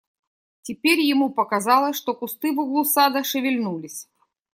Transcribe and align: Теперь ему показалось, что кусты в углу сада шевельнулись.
Теперь 0.63 1.01
ему 1.01 1.29
показалось, 1.29 1.95
что 1.95 2.15
кусты 2.15 2.51
в 2.53 2.59
углу 2.61 2.83
сада 2.85 3.23
шевельнулись. 3.23 4.07